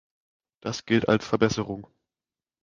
[0.63, 1.85] Das gilt als Verbesserung.